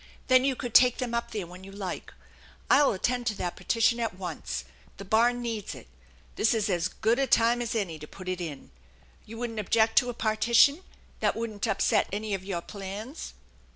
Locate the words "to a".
9.99-10.15